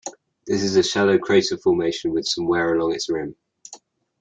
This 0.47 0.63
is 0.63 0.75
a 0.77 0.81
shallow 0.81 1.19
crater 1.19 1.59
formation 1.59 2.11
with 2.11 2.25
some 2.25 2.47
wear 2.47 2.73
along 2.73 2.95
its 2.95 3.07
rim. 3.07 3.35